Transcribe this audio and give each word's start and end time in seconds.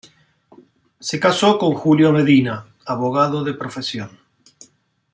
Se 0.99 1.19
casó 1.19 1.59
con 1.59 1.75
Julio 1.75 2.11
Medina, 2.11 2.65
abogado 2.87 3.43
de 3.43 3.53
profesión. 3.53 4.09